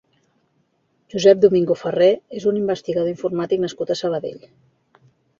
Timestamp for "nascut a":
3.65-3.99